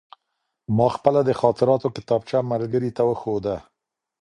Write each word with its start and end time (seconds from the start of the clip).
ما 0.77 0.87
خپله 0.95 1.19
د 1.25 1.31
خاطراتو 1.41 1.93
کتابچه 1.97 2.37
ملګري 2.51 2.89
ته 2.97 3.01
وښوده. 3.05 3.55